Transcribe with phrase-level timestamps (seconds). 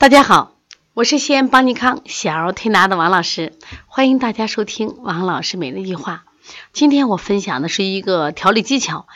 [0.00, 0.56] 大家好，
[0.94, 3.52] 我是西安邦尼康小儿推拿的王老师，
[3.86, 6.24] 欢迎大家收听王老师每日一句话。
[6.72, 9.06] 今天我分享的是一个调理技巧，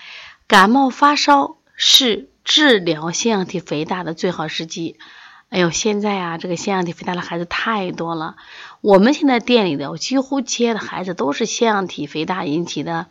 [0.47, 4.99] 感冒发烧是治疗腺样体肥大的最好时机。
[5.49, 8.37] 哎呦，现在啊，这个腺样体肥大的孩子太多了，
[8.83, 13.07] 我们现在店里的几乎接的孩子都是腺样体肥大引起的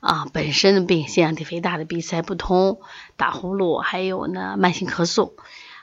[0.00, 2.78] 啊，本身的病，腺样体肥大的鼻塞不通、
[3.16, 5.32] 打呼噜，还有呢慢性咳嗽。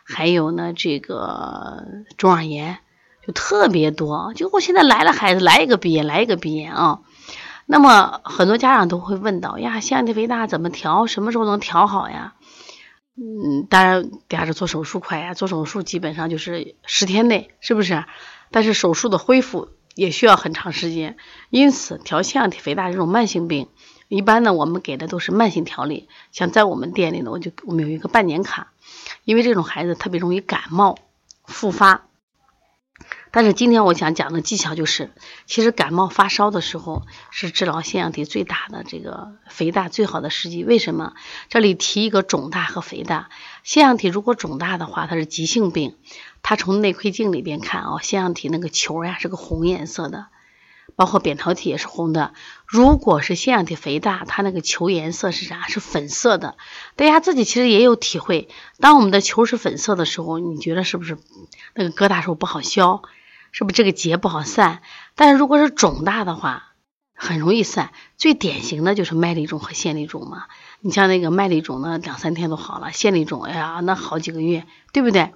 [0.03, 1.83] 还有呢，这个
[2.17, 2.79] 中耳炎
[3.25, 6.99] 就特别多，就我现在来了孩子来一个鼻炎，来一个鼻炎啊。
[7.65, 11.07] 那么很多家长都会问到呀，腺样体肥大怎么调？
[11.07, 12.33] 什么时候能调好呀？
[13.15, 18.03] 嗯，当然，第二是做手术快呀，做手术基本上就是十天内，是不是？
[18.51, 21.15] 但是手术的恢复也需要很长时间，
[21.49, 23.69] 因此调腺样体肥大这种慢性病，
[24.09, 26.09] 一般呢我们给的都是慢性调理。
[26.33, 28.72] 像在我们店里呢，我就我们有一个半年卡。
[29.23, 30.97] 因为这种孩子特别容易感冒
[31.45, 32.05] 复发，
[33.31, 35.11] 但是今天我想讲的技巧就是，
[35.45, 40.63] 其实感冒发烧的时候是治疗腺样体最大的这个肥大最好的时机。
[40.63, 41.13] 为什么？
[41.49, 43.29] 这里提一个肿大和肥大。
[43.63, 45.97] 腺样体如果肿大的话，它是急性病，
[46.41, 50.27] 它从内窥镜里边看啊，腺样体那个球呀是个红颜色的。
[50.95, 52.33] 包括扁桃体也是红的。
[52.65, 55.67] 如果是腺样体肥大，它那个球颜色是啥？
[55.67, 56.55] 是粉色的。
[56.95, 58.49] 大家自己其实也有体会，
[58.79, 61.17] 当我们的球是粉色的时候，你觉得是不是
[61.75, 63.01] 那个疙瘩时候不好消？
[63.51, 64.81] 是不是这个结不好散？
[65.15, 66.73] 但是如果是肿大的话，
[67.13, 67.91] 很容易散。
[68.17, 70.45] 最典型的就是麦粒肿和腺粒肿嘛。
[70.81, 75.31] 你像那个麦粒肿呢，两三天都好了；腺粒肿，哎呀，那好几个月，对不对？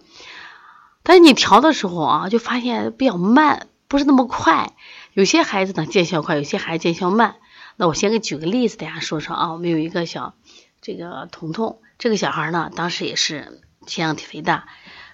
[1.04, 4.74] 但是你调的时候啊，就发现比较慢，不是那么快。
[5.18, 7.38] 有些孩子呢见效快，有些孩子见效慢。
[7.76, 9.52] 那我先给举个例子，大家说说啊。
[9.52, 10.36] 我们有一个小
[10.80, 14.68] 这个彤彤，这个小孩呢，当时也是腺样体肥大，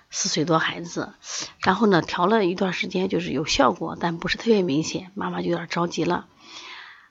[0.09, 1.13] 四岁多孩子。
[1.59, 5.09] 然后呢，调了一段时间，就是有效果，但不是特别明显。
[5.15, 6.25] 妈妈就有点着急了。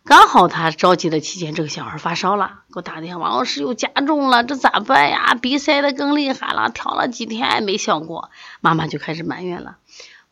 [0.04, 5.34] 刚好他着急的期间，这个小孩发烧了，给我打电话，王老师又加重了，这咋办呀？
[5.34, 8.30] 鼻塞的更厉害了，调了几天没效果，
[8.60, 9.78] 妈妈就开始埋怨了。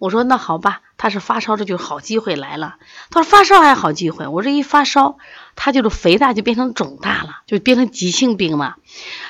[0.00, 2.78] 我说那好吧，他是发烧，这就好机会来了。
[3.10, 5.18] 他说发烧还好机会，我这一发烧，
[5.56, 8.76] 他就是肥大就变成肿大了，就变成急性病嘛。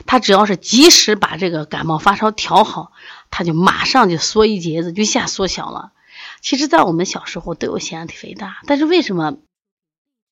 [0.07, 2.93] 他只要是及时把这个感冒发烧调好，
[3.33, 5.91] 他就马上就缩一截子就一下缩小了。
[6.41, 9.39] 其实，在我们小时候都有腺样体肥大，但是为什么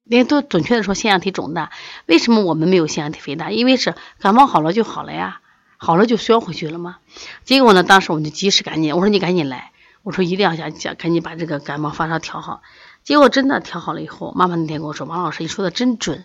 [0.04, 1.72] 连都准确的说腺样体肿大？
[2.06, 3.50] 为什么我们没有腺样体肥大？
[3.50, 5.40] 因为是感冒好了就好了呀，
[5.78, 6.98] 好了就缩回去了吗？
[7.42, 9.72] 结果呢，当时我们就及时赶紧，我说你赶紧来。
[10.02, 12.62] 我说一定要想想赶紧把这个感冒发烧调好，
[13.04, 16.24] 结果真的调好了以后，妈妈那天跟我说：“王老师，你说的真准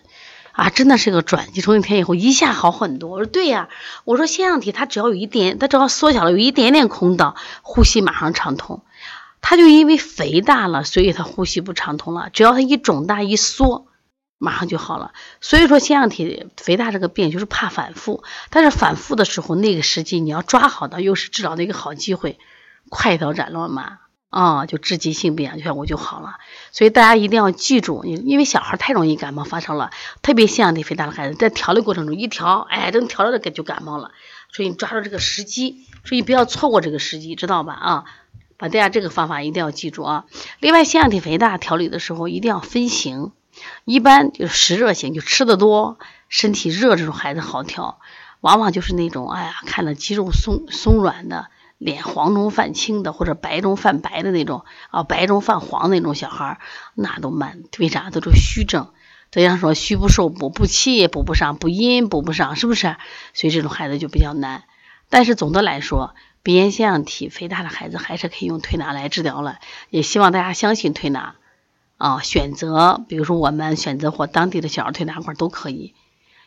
[0.52, 1.60] 啊，真的是个转机。
[1.60, 3.68] 从那天以后一下好很多。”我说：“对呀。”
[4.04, 8.82] 我说腺样体它只要有一点，它只要缩小了有一点点空档，呼吸马上畅通。
[9.40, 12.30] 它就因为肥大了，所以它呼吸不畅通了。
[12.32, 13.86] 只要它一肿大一缩，
[14.38, 15.12] 马上就好了。
[15.42, 22.38] 所以说腺样体肥大这个病就是怕反复，但是反复的时候那个时机你要抓好的，又是治疗的一个好机会。
[22.90, 23.98] 快刀斩乱麻
[24.30, 26.38] 啊，就治急性病，就像我就好了。
[26.72, 29.90] 所以大家一定要记住，因为小孩太容易感冒发烧了，
[30.22, 34.10] 特别腺样体肥大的孩子，在调理过程中一调，哎，等调了的就感冒了。
[34.52, 37.74] 所以你抓住这个时机，所以不要错过这个时机，知道吧？
[37.74, 38.04] 啊，
[38.56, 40.24] 把大家这个方法一定要记住啊。
[40.58, 43.30] 另外，腺样体肥大调理的时候一定要分型，
[43.84, 48.00] 一般就是湿热型，就吃的多，身体热这种孩子好调。
[48.40, 51.48] 往往就是那种，哎呀，看着肌肉松松软的。
[51.84, 56.58] 脸黄中泛青的，或者白中泛白的那种啊，白中泛黄那种小孩，
[56.94, 57.62] 那都慢。
[57.78, 58.08] 为啥？
[58.08, 58.88] 都是虚症。
[59.30, 62.96] 这样说，虚不受补，补气也补不上，补阴补不上，是不是？
[63.34, 64.64] 所以这种孩子就比较难。
[65.10, 69.58] 但是总的来说，鼻炎腺样体肥大的孩子还是可以用推拿来治疗了。
[69.90, 71.34] 也希望大家相信推拿
[71.98, 75.92] 啊，选择比如说我们选择或当地的小儿推拿馆都可以，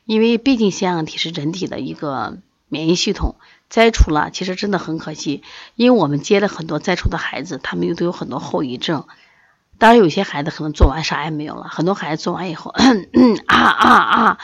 [0.04, 2.40] 因为毕竟腺样体是人体的一个。
[2.70, 3.36] 免疫系统
[3.70, 5.44] 摘除了，其实真的很可惜，
[5.76, 9.06] 因为我们接了很多摘除的孩子，他们又都有很多后遗症。
[9.80, 12.72] 当然，有些孩子可能做完啥也没有了，很多孩子做完以后，
[13.46, 14.38] 啊啊啊，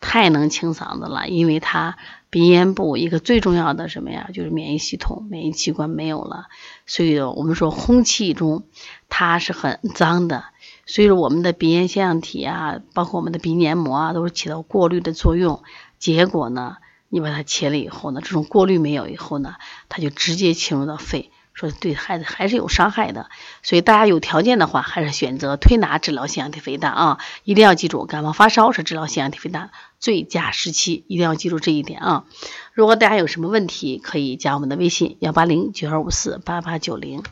[0.00, 1.96] 太能清嗓子了，因为他
[2.30, 6.46] 鼻咽部一个最重要的什么呀，就是免疫系统、免疫器官没有了，
[6.86, 8.62] 所以我们说空气中
[9.08, 10.44] 它是很脏的，
[10.86, 15.64] 所以说我们的鼻咽腺样体啊，包括我们的鼻黏膜啊，都是起到过滤的作用，
[15.98, 16.76] 结果呢？
[17.08, 19.54] 你把它切了以后呢，这种过滤没有以后呢，
[19.88, 23.30] 它就直接侵入到肺，说对孩子还是有伤害的。
[23.62, 27.18] 所以大家有条件的话，还是选择推拿治疗腺样体肥大啊！
[27.44, 32.24] 一定要记住，感冒发烧是治疗腺样体肥大最佳时期，一定要记住这一点啊！
[32.72, 37.22] 如果大家有什么问题，可以加我们的微信幺八零九二五四八八九零。